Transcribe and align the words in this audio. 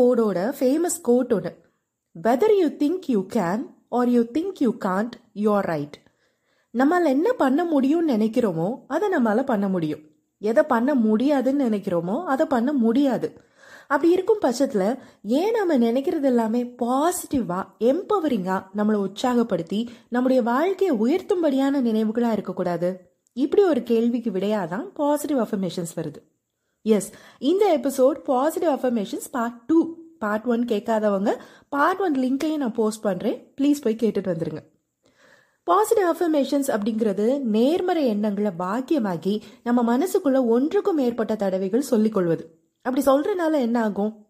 ஃபோர்டோட 0.00 0.52
famous 0.60 1.00
quote 1.02 1.32
ஒன்று 1.32 1.58
whether 2.22 2.56
you 2.58 2.66
think 2.66 3.02
you 3.06 3.26
can 3.32 3.66
or 3.88 4.08
you 4.08 4.22
think 4.22 4.58
you 4.58 4.74
can't 4.84 5.10
you 5.32 5.54
are 5.54 5.64
right 5.64 6.08
நம்மால் 6.70 7.04
என்ன 7.04 7.32
பண்ண 7.32 7.64
முடியும்னு 7.64 8.10
நினைக்கிறோமோ 8.10 8.80
அதை 8.88 9.08
நம்மளால் 9.08 9.44
பண்ண 9.44 9.68
முடியும். 9.68 10.00
எதை 10.38 10.62
பண்ண 10.62 10.94
முடியாதுன்னு 10.94 11.68
நினைக்கிறோமோ 11.68 12.24
அதை 12.24 12.46
பண்ண 12.46 12.72
முடியாது. 12.72 13.40
அப்படி 13.88 14.12
இருக்கும் 14.12 14.38
பட்சத்தில் 14.40 14.98
ஏன் 15.22 15.50
நம்ம 15.50 15.78
நினைக்கிறது 15.78 16.22
எல்லாமே 16.22 16.64
பாசிட்டிவாக 16.64 17.66
எம்பவரிங்காக 17.80 18.66
நம்மளை 18.76 18.98
உற்சாகப்படுத்தி 19.06 19.86
நம்முடைய 20.08 20.42
வாழ்க்கையை 20.42 20.96
உயர்த்தும்படியான 20.96 21.80
நினைவுகளாக 21.80 22.32
இருக்கக்கூடாது? 22.32 23.14
இப்படி 23.32 23.62
ஒரு 23.62 23.82
கேள்விக்கு 23.82 24.30
விடையாதான் 24.30 24.86
பாசிட்டிவ் 24.94 25.38
அஃபர்மேஷன்ஸ் 25.38 25.96
வருது. 25.96 26.39
எஸ் 26.82 27.10
இந்த 27.38 27.78
episode 27.78 28.18
positive 28.24 28.72
affirmations 28.72 29.28
part 29.30 29.60
two 29.66 29.94
part 30.18 30.44
one 30.44 30.64
கேட்காதவங்க 30.64 31.30
பார்ட் 31.68 32.00
ஒன் 32.00 32.14
லிங்கையும் 32.14 32.56
நான் 32.56 32.72
போஸ்ட் 32.72 33.04
பண்ணுறேன் 33.04 33.38
ப்ளீஸ் 33.60 33.82
போய் 33.82 33.96
கேட்டுட்டு 34.02 34.30
வந்துருங்க. 34.30 34.62
பாசிட்டிவ் 35.62 36.08
அஃபர்மேஷன்ஸ் 36.08 36.70
அப்படிங்கிறது 36.76 37.40
நேர்மறை 37.40 38.06
எண்ணங்களை 38.06 38.52
பாக்கியமாகி 38.58 39.40
நம்ம 39.62 39.98
மனசுக்குள்ள 39.98 40.46
ஒன்றுக்கும் 40.46 40.94
மேற்பட்ட 40.94 41.36
தடவைகள் 41.36 41.80
சொல்லிக்கொள்வது 41.80 42.58
அப்படி 42.82 43.02
சொல்றதுனால 43.06 43.52
என்ன 43.52 43.82
ஆகும்? 43.82 44.26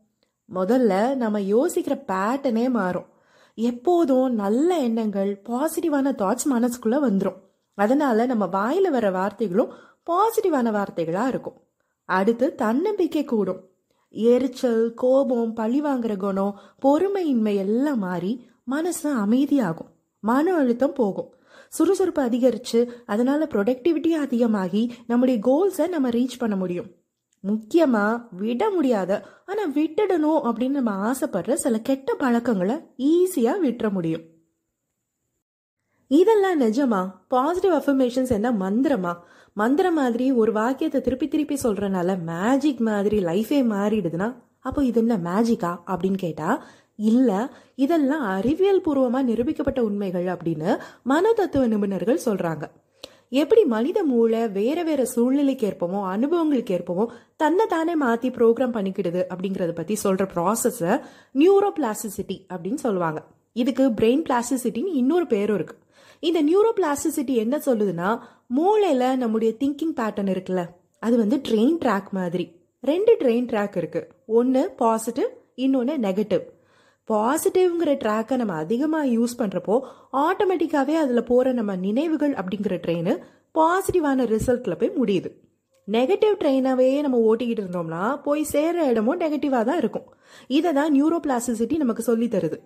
முதல்ல 0.55 1.15
நம்ம 1.15 1.39
யோசிக்கிற 1.39 1.95
பேட்டனே 2.13 2.71
மாறும். 2.71 3.09
எப்போதும் 3.55 4.35
நல்ல 4.35 4.79
எண்ணங்கள் 4.79 5.43
பாசிட்டிவான 5.49 6.13
தாட்ஸ் 6.23 6.47
மனசுக்குள்ள 6.51 6.97
வந்துடும் 7.09 7.41
அதனால 7.75 8.27
நம்ம 8.27 8.47
வாயில 8.47 8.91
வர 8.91 9.11
வார்த்தைகளும் 9.11 9.69
பாசிட்டிவான 10.11 10.71
வார்த்தைகளா 10.79 11.27
இருக்கும். 11.27 11.59
அடுத்து 12.11 12.55
தன்னம்பிக்கை 12.55 13.25
கூடும். 13.25 13.69
எரிச்சல் 14.11 14.95
கோபம் 14.95 15.53
பழி 15.53 15.83
வாங்குற 15.83 16.17
குணம் 16.17 16.59
பொறுமையின்மை 16.83 17.57
எல்லாம் 17.57 17.99
மாறி 17.99 18.49
மனசு 18.65 19.17
அமைதியாகும். 19.17 19.91
மன 20.21 20.55
அழுத்தம் 20.55 20.93
போகும். 20.93 21.35
சுறுசுறுப்பு 21.69 22.23
அதிகரிச்சு 22.23 22.89
அதனால 23.07 23.47
ப்ரொடக்டிவிட்டி 23.47 24.09
அதிகமாகி 24.09 24.93
நம்முடைய 25.07 25.41
கோல்ஸை 25.41 25.89
நம்ம 25.89 26.09
ரீச் 26.09 26.39
பண்ண 26.39 26.57
முடியும். 26.57 26.91
முக்கியமா 27.43 28.27
விட 28.31 28.71
முடியாத 28.71 29.25
ஆனா 29.47 29.67
விட்டுடணும் 29.69 30.41
அப்படின்னு 30.45 30.69
நம்ம 30.69 31.13
ஆசைப்படுற 31.13 31.53
சில 31.55 31.81
கெட்ட 31.81 32.15
பழக்கங்களை 32.15 32.77
ஈஸியா 32.99 33.55
விட்டுற 33.63 33.91
முடியும். 33.91 34.23
இதெல்லாம் 36.07 36.61
நிஜமா? 36.61 37.11
பாசிட்டிவ் 37.29 37.73
அஃபர்மேஷன்ஸ் 37.73 38.31
என்ன? 38.31 38.53
மந்திரமா? 38.53 39.15
மந்திரம் 39.53 39.95
மாதிரி 39.95 40.33
ஒரு 40.33 40.53
வாக்கியத்தை 40.53 41.01
திருப்பி 41.01 41.29
திருப்பி 41.29 41.59
சொல்றனால 41.63 42.19
மேஜிக் 42.23 42.81
மாதிரி 42.81 43.19
லைஃபே 43.19 43.61
மாறிடுதுன்னா 43.73 44.35
அப்போ 44.59 44.85
இது 44.85 45.01
என்ன 45.01 45.17
மேஜிக்கா 45.17 45.77
அப்படின்னு 45.87 46.17
கேட்டா 46.17 46.65
இல்ல 46.95 47.51
இதெல்லாம் 47.75 48.21
அறிவியல் 48.21 48.81
பூர்வமா 48.81 49.21
நிரூபிக்கப்பட்ட 49.23 49.81
உண்மைகள் 49.81 50.25
அப்படின்னு 50.25 50.79
மன 51.03 51.33
தத்துவ 51.33 51.67
நிபுணர்கள் 51.67 52.19
சொல்றாங்க. 52.25 52.63
எப்படி 53.29 53.65
மனித 53.65 54.05
மூளை 54.05 54.49
வேற 54.49 54.83
வேற 54.83 55.05
சூழ்நிலைக்கு 55.05 55.69
ஏற்பமோ 55.69 56.05
அனுபவங்களுக்கு 56.05 56.77
ஏற்பமோ 56.77 57.07
தன்னை 57.37 57.67
தானே 57.67 57.95
மாத்தி 58.01 58.31
ப்ரோக்ராம் 58.37 58.75
பண்ணிக்கிடுது 58.77 59.23
அப்படிங்கறத 59.35 59.75
பத்தி 59.75 59.97
சொல்ற 60.05 60.27
ப்ராசஸ 60.35 61.01
நியூரோ 61.35 61.71
பிளாஸ்டிசிட்டி 61.81 62.47
அப்படின்னு 62.49 62.75
சொல்லுவாங்க. 62.75 63.25
இதுக்கு 63.53 63.89
பிரெயின் 63.89 64.25
பிளாஸ்டிசிட்டின்னு 64.29 64.95
இன்னொரு 64.95 65.27
பேரும் 65.27 65.55
இருக்கு. 65.55 65.77
இந்த 66.23 66.39
நியூரோ 66.43 66.71
பிளாஸ்டிசிட்டி 66.79 67.35
என்ன 67.43 67.57
சொல்லுதுன்னா 67.67 68.09
மூளையில 68.57 69.05
நம்முடைய 69.17 69.51
திங்கிங் 69.61 69.95
பேட்டர்ன் 69.99 70.31
இருக்குல்ல 70.33 70.63
அது 70.99 71.15
வந்து 71.17 71.37
ட்ரெயின் 71.49 71.77
ட்ராக் 71.85 72.09
மாதிரி. 72.11 72.45
ரெண்டு 72.85 73.13
ட்ரெயின் 73.21 73.47
ட்ராக் 73.51 73.77
இருக்கு. 73.77 74.01
ஒன்னு 74.39 74.63
பாசிட்டிவ் 74.83 75.31
இன்னொன்னு 75.65 75.95
நெகட்டிவ் 76.07 76.45
பாசிட்டிவ்ங்கிற 77.09 77.93
ட்ராக்கை 78.03 78.37
நம்ம 78.37 78.57
அதிகமாக 78.65 79.07
யூஸ் 79.17 79.39
பண்ணுறப்போ 79.39 79.77
ஆட்டோமேட்டிக்காகவே 80.27 80.97
அதில் 81.05 81.29
போகிற 81.31 81.53
நம்ம 81.53 81.77
நினைவுகள் 81.87 82.35
அப்படிங்கிற 82.41 82.77
ட்ரெயின் 82.85 83.13
பாசிட்டிவான 83.59 84.27
ரிசல்ட்டில் 84.35 84.79
போய் 84.81 84.97
முடியுது. 85.01 85.31
நெகட்டிவ் 85.89 86.35
ட்ரெயினாகவே 86.43 86.89
நம்ம 87.05 87.19
ஓட்டிக்கிட்டு 87.29 87.63
இருந்தோம்னா 87.65 88.03
போய் 88.23 88.43
சேர்கிற 88.53 88.87
இடமும் 88.91 89.21
நெகட்டிவாக 89.21 89.65
தான் 89.65 89.81
இருக்கும். 89.83 90.07
இதை 90.59 90.73
தான் 90.73 90.93
நியூரோ 90.97 91.19
பிளாஸ்டிசிட்டி 91.27 91.77
நமக்கு 91.77 92.03
சொல்லி 92.03 92.29
தருது. 92.29 92.59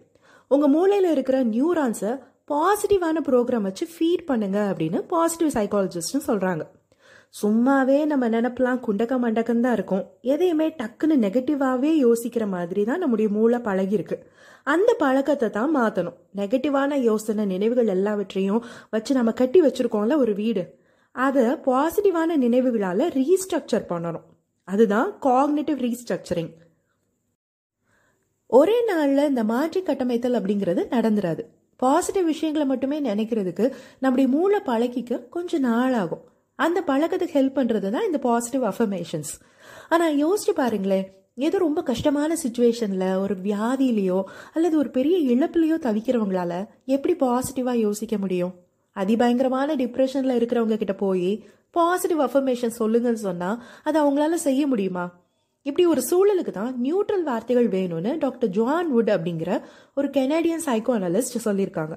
உங்கள் 0.50 0.72
மூளையில் 0.76 1.10
இருக்கிற 1.10 1.36
நியூரான்ஸை 1.44 2.12
பாசிட்டிவான 2.50 3.18
ப்ரோக்ராம் 3.28 3.66
வச்சு 3.68 3.84
ஃபீட் 3.92 4.24
பண்ணுங்க 4.30 4.58
அப்படின்னு 4.70 4.98
பாசிட்டிவ் 5.12 5.52
சைக்காலஜிஸ்ட்னு 5.58 6.20
சொல்கிறாங்க 6.30 6.64
சும்மாவே 7.40 7.96
நம்ம 8.10 8.24
நினப்பெல்லாம் 8.34 8.80
குண்டக்க 8.86 9.14
மண்டக்கம் 9.22 9.62
தான் 9.64 9.76
இருக்கும். 9.76 10.02
எதையுமே 10.32 10.66
டக்குன்னு 10.80 11.16
நெகட்டிவாகவே 11.24 11.90
யோசிக்கிற 12.04 12.44
மாதிரி 12.52 12.82
தான் 12.90 13.02
நம்முடைய 13.04 13.28
மூளை 13.36 13.58
பழகிருக்கு 13.68 14.16
அந்த 14.74 14.90
பழக்கத்தை 15.00 15.48
தான் 15.56 15.72
மாற்றணும் 15.78 16.18
நெகட்டிவான 16.40 16.98
யோசனை 17.08 17.46
நினைவுகள் 17.54 17.90
எல்லாவற்றையும் 17.96 18.62
வச்சு 18.94 19.14
நம்ம 19.18 19.32
கட்டி 19.40 19.60
வச்சிருக்கோம்ல 19.64 20.16
ஒரு 20.24 20.34
வீடு. 20.42 20.62
அதை 21.14 21.46
பாசிட்டிவான 21.66 22.36
நினைவுகளால் 22.44 23.04
ரீஸ்ட்ரக்சர் 23.18 23.90
பண்ணணும். 23.90 24.28
அதுதான் 24.68 25.10
காக்னேட்டிவ் 25.26 25.82
ரீஸ்ட்ரக்சரிங் 25.86 26.52
ஒரே 28.50 28.78
நாளில் 28.88 29.28
இந்த 29.32 29.42
மாற்றி 29.52 29.80
கட்டமைத்தல் 29.82 30.38
அப்படிங்கிறது 30.38 30.82
நடந்துராது. 30.96 31.42
பாசிட்டிவ் 31.76 32.24
விஷயங்களை 32.24 32.66
மட்டுமே 32.66 33.00
நினைக்கிறதுக்கு 33.00 33.72
நம்முடைய 33.98 34.28
மூளை 34.28 34.60
பழகிக்க 34.64 35.18
கொஞ்சம் 35.28 35.60
நாள் 35.60 35.92
ஆகும் 35.92 36.24
அந்த 36.54 36.80
பழக்கத்துக்கு 36.86 37.36
ஹெல்ப் 37.38 37.58
பண்ணுறது 37.58 37.90
தான் 37.90 38.04
இந்த 38.04 38.18
பாசிட்டிவ் 38.18 38.64
அஃபர்மேஷன்ஸ் 38.64 39.32
ஆனால் 39.88 40.16
யோசிச்சு 40.16 40.52
பாருங்களேன் 40.54 41.06
ஏதோ 41.34 41.58
ரொம்ப 41.58 41.82
கஷ்டமான 41.82 42.36
சுச்சுவேஷனில் 42.44 43.16
ஒரு 43.16 43.34
வியாதியிலையோ 43.34 44.22
அல்லது 44.52 44.78
ஒரு 44.78 44.90
பெரிய 44.90 45.34
இழப்புலையோ 45.34 45.76
தவிக்கிறவங்களால 45.82 46.52
எப்படி 46.84 47.14
பாசிட்டிவாக 47.14 47.74
யோசிக்க 47.74 48.18
முடியும்? 48.18 48.54
அதிபயங்கரமான 48.96 49.74
டிப்ரெஷனில் 49.74 50.36
இருக்கிறவங்க 50.38 50.76
கிட்ட 50.76 50.94
போய் 50.94 51.44
பாசிட்டிவ் 51.70 52.20
அஃபர்மேஷன் 52.20 52.78
சொல்லுங்கன்னு 52.78 53.22
சொன்னால் 53.28 53.62
அது 53.84 53.96
அவங்களால 54.02 54.34
செய்ய 54.34 54.66
முடியுமா? 54.66 55.23
இப்படி 55.66 55.84
ஒரு 55.86 56.02
சூழலுக்கு 56.10 56.52
தான் 56.52 56.72
நியூட்ரல் 56.84 57.22
வார்த்தைகள் 57.28 57.68
வேணும்னு 57.74 58.18
டாக்டர் 58.18 58.50
ஜான் 58.50 58.88
வுட் 58.94 59.12
அப்படிங்கிற 59.14 59.50
ஒரு 59.94 60.08
கெனடியன் 60.08 60.64
சைக்கோ 60.66 60.92
அனலிஸ்ட் 60.98 61.44
சொல்லியிருக்காங்க. 61.46 61.94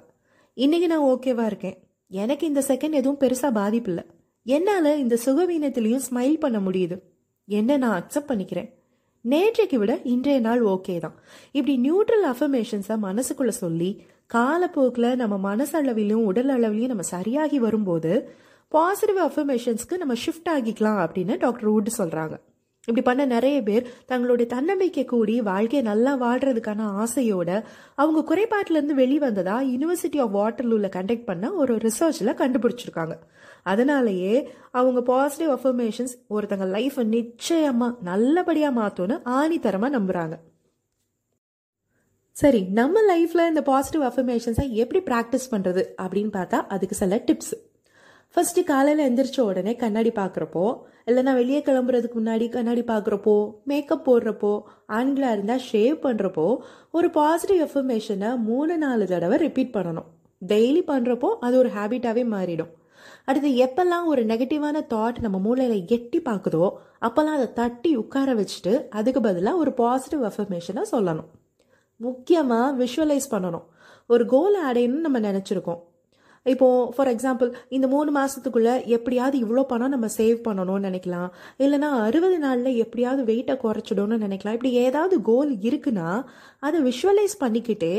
இன்னைக்கு 0.58 0.88
நான் 0.88 1.08
ஓகேவா 1.14 1.46
இருக்கேன். 1.46 1.78
எனக்கு 2.12 2.46
இந்த 2.48 2.62
செகண்ட் 2.68 3.00
எதுவும் 3.02 3.20
பெருசாக 3.24 3.52
பாதிப்பு 3.52 3.92
இல்லை. 3.92 4.04
என்னால் 4.46 4.92
இந்த 5.04 5.16
சுகவீனத்திலையும் 5.26 6.06
ஸ்மைல் 6.08 6.38
பண்ண 6.40 6.60
முடியுது. 6.60 6.98
என்ன 7.48 7.78
நான் 7.78 7.98
அக்செப்ட் 8.02 8.32
பண்ணிக்கிறேன்? 8.32 8.70
நேற்றைக்கு 9.26 9.78
விட 9.82 9.94
இன்றைய 10.04 10.40
நாள் 10.40 10.62
ஓகே 10.74 11.00
தான். 11.00 11.16
இப்படி 11.52 11.74
நியூட்ரல் 11.88 12.26
அஃபர்மேஷன்ஸை 12.34 12.96
மனசுக்குள்ள 13.08 13.54
சொல்லி 13.64 13.90
காலப்போக்கில் 14.34 15.10
நம்ம 15.16 15.36
மனசளவிலும் 15.50 16.28
உடல் 16.30 16.52
அளவிலையும் 16.56 16.94
நம்ம 16.94 17.06
சரியாகி 17.16 17.60
வரும்போது 17.60 18.12
பாசிட்டிவ் 18.72 19.20
அஃபர்மேஷன்ஸ்க்கு 19.30 19.98
நம்ம 19.98 20.14
ஷிஃப்ட் 20.26 20.50
ஆகிக்கலாம் 20.56 21.02
அப்படின்னு 21.06 21.36
டாக்டர் 21.38 21.70
வுட் 21.74 21.98
சொல்கிறாங்க 21.98 22.36
இப்படி 22.88 23.02
பண்ண 23.06 23.24
நிறைய 23.26 23.64
பேர் 23.64 23.88
தங்களுடைய 24.06 24.48
தன்னம்பிக்கை 24.54 25.04
கூடி 25.06 25.34
வாழ்க்கையை 25.42 25.82
நல்லா 25.88 26.12
வாழ்றதுக்கான 26.22 26.86
ஆசையோட 27.04 27.50
அவங்க 27.96 28.20
குறைபாட்டிலேருந்து 28.30 28.96
வெளிவந்ததா 29.02 29.56
யூனிவர்சிட்டி 29.72 30.20
ஆஃப் 30.22 30.36
வாட்டர்லூவில் 30.36 30.94
கண்டக்ட் 30.96 31.26
பண்ண 31.26 31.52
ஒரு 31.52 31.74
ரிசர்ச்சில் 31.78 32.40
கண்டுபிடிச்சிருக்காங்க. 32.42 33.16
அதனாலேயே 33.64 34.36
அவங்க 34.72 35.02
பாசிட்டிவ் 35.02 35.52
அஃபர்மேஷன்ஸ் 35.58 36.16
ஒருத்தங்க 36.30 36.68
லைஃப்பை 36.78 37.06
நிச்சயமாக 37.08 37.98
நல்லபடியாக 38.02 38.80
மாற்றோன்னு 38.80 39.18
ஆணித்தரமாக 39.40 39.96
நம்புகிறாங்க 39.98 40.38
சரி 42.36 42.62
நம்ம 42.72 43.00
லைஃப்பில் 43.12 43.48
இந்த 43.48 43.62
பாசிட்டிவ் 43.62 44.04
அஃபர்மேஷன்ஸை 44.04 44.68
எப்படி 44.84 45.00
ப்ராக்டிஸ் 45.06 45.52
பண்ணுறது 45.52 45.84
அப்படின்னு 46.02 46.32
பார்த்தா 46.34 46.60
அதுக்கு 46.68 46.96
சில 46.96 47.16
டிப்ஸ் 47.28 47.56
ஃபஸ்ட்டு 48.36 48.64
காலையில் 48.64 49.04
எந்திரிச்ச 49.08 49.40
உடனே 49.40 49.76
கண்ணாடி 49.76 50.10
பார்க்குறப்போ 50.10 50.64
இல்லைனா 51.10 51.34
வெளியே 51.34 51.60
கிளம்புறதுக்கு 51.60 52.18
முன்னாடி 52.20 52.50
கண்ணாடி 52.50 52.82
பார்க்குறப்போ 52.82 53.36
மேக்கப் 53.64 54.04
போடுறப்போ 54.08 54.52
ஆண்களாக 54.88 55.36
இருந்தால் 55.36 55.64
ஷேவ் 55.72 55.96
பண்ணுறப்போ 56.06 56.58
ஒரு 56.92 57.10
பாசிட்டிவ் 57.10 57.62
எஃபர்மேஷனை 57.68 58.38
மூணு 58.38 58.78
நாலு 58.78 59.08
தடவை 59.08 59.38
ரிப்பீட் 59.38 59.74
பண்ணணும். 59.78 60.08
டெய்லி 60.42 60.82
பண்ணுறப்போ 60.92 61.30
அது 61.40 61.58
ஒரு 61.58 61.70
ஹேபிட்டாகவே 61.70 62.26
மாறிடும். 62.36 62.72
அடுத்து 63.26 63.50
எப்பெல்லாம் 63.66 64.06
ஒரு 64.06 64.22
நெகட்டிவான 64.26 64.78
தாட் 64.94 65.18
நம்ம 65.20 65.38
மூளையில் 65.40 65.86
எட்டி 65.98 66.22
பார்க்குதோ 66.22 66.66
அப்போல்லாம் 67.08 67.38
அதை 67.40 67.54
தட்டி 67.54 67.92
உட்கார 67.96 68.34
வச்சுட்டு 68.34 68.74
அதுக்கு 68.90 69.22
பதிலாக 69.22 69.58
ஒரு 69.58 69.74
பாசிட்டிவ் 69.74 70.24
அஃபர்மேஷனை 70.30 70.84
சொல்லணும். 70.92 71.30
முக்கியமாக 72.00 72.86
விஷுவலைஸ் 72.86 73.30
பண்ணணும். 73.32 73.68
ஒரு 74.06 74.26
கோலை 74.26 74.62
அடையணும்னு 74.70 75.06
நம்ம 75.08 75.20
நினச்சிருக்கோம். 75.20 75.82
இப்போ 76.54 76.68
ஃபார் 76.96 77.10
எக்ஸாம்பிள் 77.14 77.50
இந்த 77.78 77.88
மூணு 77.94 78.10
மாசத்துக்குள்ள 78.18 78.72
எப்படியாவது 78.96 79.38
இவ்வளோ 79.44 79.64
பணம் 79.72 79.94
நம்ம 79.96 80.08
சேவ் 80.18 80.38
பண்ணணும்னு 80.48 80.88
நினைக்கலாம். 80.88 81.30
இல்லைனா 81.64 81.90
அறுபது 82.08 82.38
நாளில் 82.40 82.80
எப்படியாவது 82.84 83.24
வெயிட்டை 83.32 83.56
குறைச்சிடணும்னு 83.64 84.18
நினைக்கலாம். 84.26 84.56
இப்படி 84.58 84.72
ஏதாவது 84.86 85.18
கோல் 85.22 85.52
இருக்குன்னா 85.70 86.10
அதை 86.60 86.82
விஷுவலைஸ் 86.90 87.38
பண்ணிக்கிட்டு 87.40 87.92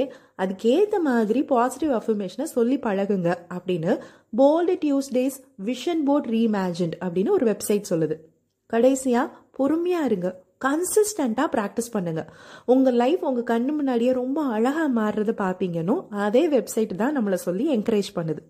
அதுக்கேற்ற 0.45 0.99
மாதிரி 1.11 1.43
பாசிட்டிவ் 1.55 1.93
அஃபர்மேஷனை 1.99 2.49
சொல்லி 2.57 2.79
பழகுங்க 2.79 3.31
அப்படின்னு 3.59 3.93
bold 4.41 4.77
Tuesdays 4.85 5.39
vision 5.71 6.03
board 6.05 6.29
reimagined 6.37 6.99
அப்படின்னு 7.05 7.37
ஒரு 7.39 7.47
வெப்சைட் 7.53 7.91
சொல்லுது. 7.93 8.19
கடைசியாக 8.67 9.35
பொறுமையாக 9.59 10.09
இருங்க. 10.11 10.29
கன்சிஸ்டண்ட்டாக 10.65 11.49
ப்ராக்டிஸ் 11.55 11.93
பண்ணுங்க. 11.97 12.23
உங்கள் 12.75 12.99
லைஃப் 13.03 13.25
உங்கள் 13.31 13.49
கண்ணு 13.51 13.73
முன்னாடியே 13.79 14.13
ரொம்ப 14.23 14.39
அழகாக 14.57 14.89
மாறுறது 15.01 15.35
பார்ப்பீங்கன்னு 15.43 15.97
அதே 16.27 16.45
வெப்சைட் 16.55 16.95
தான் 17.03 17.17
நம்மளை 17.19 17.41
சொல்லி 17.49 17.67
என்கரேஜ் 17.77 18.13
பண்ணுது. 18.19 18.43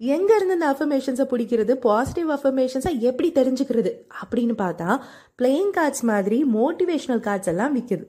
எங்கேருந்து 0.00 0.54
இந்த 0.58 0.68
அஃபர்மேஷன்ஸை 0.74 1.24
பிடிக்கிறது 1.32 1.72
பாசிட்டிவ் 1.88 2.30
அஃபர்மேஷன்ஸை 2.36 2.92
எப்படி 3.08 3.28
தெரிஞ்சுக்கிறது 3.36 3.90
அப்படின்னு 4.22 4.54
பார்த்தா 4.62 4.88
பிளேயிங் 5.40 5.74
கார்ட்ஸ் 5.76 6.04
மாதிரி 6.10 6.38
மோட்டிவேஷனல் 6.54 7.22
கார்ட்ஸ் 7.26 7.50
எல்லாம் 7.52 7.74
விற்குது 7.76 8.06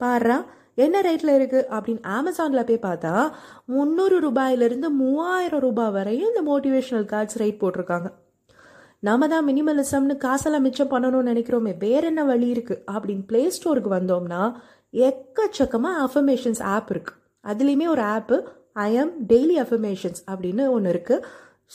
பாடுறா 0.00 0.36
என்ன 0.84 0.96
ரேட்டில் 1.06 1.32
இருக்குது 1.36 1.68
அப்படின்னு 1.76 2.02
அமேசானில் 2.18 2.66
போய் 2.68 2.84
பார்த்தா 2.88 3.12
முந்நூறு 3.74 4.18
ரூபாயிலிருந்து 4.26 4.88
மூவாயிரம் 5.00 5.64
ரூபாய் 5.66 5.94
வரையும் 5.96 6.30
இந்த 6.32 6.42
மோட்டிவேஷனல் 6.50 7.08
கார்ட்ஸ் 7.12 7.38
ரேட் 7.42 7.60
போட்டிருக்காங்க. 7.62 8.10
நாம 9.00 9.28
தான் 9.28 9.46
மினிமலிசம்னு 9.46 10.16
காசெல்லாம் 10.16 10.62
மிச்சம் 10.62 10.90
பண்ணணும்னு 10.90 11.30
நினைக்கிறோமே 11.32 11.72
வேற 11.78 12.06
என்ன 12.06 12.24
வழி 12.24 12.48
இருக்கு? 12.48 12.84
அப்படின்னு 12.92 13.22
பிளே 13.26 13.42
ஸ்டோருக்கு 13.48 13.90
வந்தோம்னா 13.90 14.42
எக்கச்சக்கமாக 14.92 16.00
அஃபர்மேஷன்ஸ் 16.06 16.62
ஆப் 16.62 16.90
இருக்கு. 16.90 17.14
அதுலேயுமே 17.44 17.86
ஒரு 17.86 18.02
app 18.02 18.48
I 18.72 18.98
I am 18.98 19.12
daily 19.28 19.56
affirmations 19.64 20.20
அப்படின்னு 20.30 20.68
ஒன்று 20.70 20.90
இருக்கு. 20.90 21.16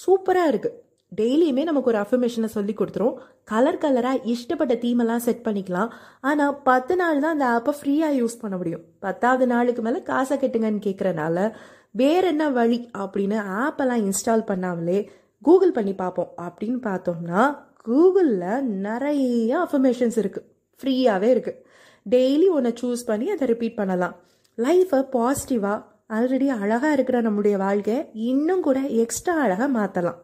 சூப்பராக 0.04 0.48
இருக்கு. 0.48 0.84
டெய்லியுமே 1.22 1.64
நமக்கு 1.64 1.90
ஒரு 1.90 2.00
அஃபர்மேஷனை 2.00 2.46
சொல்லி 2.46 2.74
கொடுத்துரும். 2.74 3.16
கலர் 3.44 3.78
கலராக 3.78 4.34
இஷ்டப்பட்ட 4.34 4.74
தீமெல்லாம் 4.78 5.26
செட் 5.28 5.46
பண்ணிக்கலாம். 5.48 5.90
ஆனால் 6.22 6.62
பத்து 6.64 6.96
நாள் 6.96 7.20
தான் 7.20 7.40
அந்த 7.40 7.48
ஆப்பை 7.56 7.74
ஃப்ரீயாக 7.80 8.20
யூஸ் 8.22 8.42
பண்ண 8.42 8.58
முடியும். 8.58 8.84
பத்தாவது 9.00 9.48
நாளுக்கு 9.48 9.82
மேலே 9.82 10.02
காசை 10.02 10.38
கட்டுங்கன்னு 10.38 10.86
கேட்குறனால 10.88 11.52
வேற 11.92 12.28
என்ன 12.28 12.50
வழி 12.50 12.90
அப்படின்னு 12.98 13.38
ஆப்பெல்லாம் 13.64 14.04
இன்ஸ்டால் 14.08 14.50
பண்ணாமலே 14.52 15.00
கூகுள் 15.48 15.76
பண்ணி 15.78 15.94
பார்ப்போம். 16.04 16.32
அப்படின்னு 16.46 16.80
பார்த்தோம்னா 16.90 17.42
கூகுளில் 17.88 18.62
நிறைய 18.86 19.52
அஃபர்மேஷன்ஸ் 19.66 20.18
இருக்குது 20.22 20.48
ஃப்ரீயாகவே 20.82 21.30
இருக்குது 21.36 21.60
டெய்லி 22.06 22.48
ஒன்று 22.58 22.72
சூஸ் 22.82 23.04
பண்ணி 23.10 23.28
அதை 23.34 23.46
ரிப்பீட் 23.52 23.80
பண்ணலாம். 23.82 24.16
லைஃப்பை 24.58 25.00
பாசிட்டிவாக 25.16 25.84
ஆல்ரெடி 26.18 26.48
அழகாக 26.62 26.94
இருக்கிற 26.98 27.18
நம்முடைய 27.28 27.56
வாழ்க்கை 27.64 27.98
இன்னும் 28.30 28.64
கூட 28.68 28.80
எக்ஸ்ட்ரா 29.04 29.36
அழகாக 29.46 29.70
மாற்றலாம் 29.78 30.20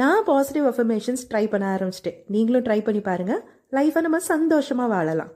நான் 0.00 0.26
பாசிட்டிவ் 0.28 0.66
அஃபர்மேஷன்ஸ் 0.70 1.24
ட்ரை 1.30 1.44
பண்ண 1.52 1.64
ஆரம்பிச்சிட்டேன். 1.74 2.18
நீங்களும் 2.34 2.66
ட்ரை 2.68 2.78
பண்ணி 2.84 3.02
பாருங்கள் 3.08 3.42
லைஃப்பை 3.78 4.02
நம்ம 4.06 4.20
சந்தோஷமாக 4.32 4.92
வாழலாம். 4.94 5.32